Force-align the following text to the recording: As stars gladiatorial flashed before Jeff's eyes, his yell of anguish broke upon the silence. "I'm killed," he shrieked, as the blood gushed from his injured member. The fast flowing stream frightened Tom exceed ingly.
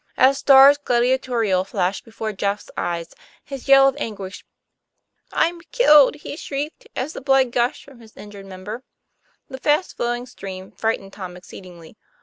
As 0.17 0.39
stars 0.39 0.79
gladiatorial 0.79 1.63
flashed 1.63 2.05
before 2.05 2.33
Jeff's 2.33 2.71
eyes, 2.75 3.13
his 3.43 3.67
yell 3.67 3.87
of 3.87 3.95
anguish 3.99 4.41
broke 4.41 5.29
upon 5.29 5.37
the 5.37 5.39
silence. 5.39 5.53
"I'm 5.53 5.69
killed," 5.71 6.15
he 6.15 6.35
shrieked, 6.35 6.87
as 6.95 7.13
the 7.13 7.21
blood 7.21 7.51
gushed 7.51 7.85
from 7.85 7.99
his 7.99 8.17
injured 8.17 8.47
member. 8.47 8.83
The 9.47 9.59
fast 9.59 9.95
flowing 9.95 10.25
stream 10.25 10.71
frightened 10.71 11.13
Tom 11.13 11.37
exceed 11.37 11.65
ingly. 11.65 11.97